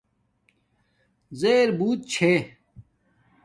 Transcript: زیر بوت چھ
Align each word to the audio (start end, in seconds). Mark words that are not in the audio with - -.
زیر 1.39 1.67
بوت 1.77 1.99
چھ 2.11 2.19